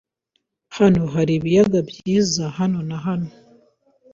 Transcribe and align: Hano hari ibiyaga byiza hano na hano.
Hano 0.77 1.01
hari 1.13 1.31
ibiyaga 1.35 1.79
byiza 1.89 2.43
hano 2.57 2.79
na 2.89 2.97
hano. 3.05 3.29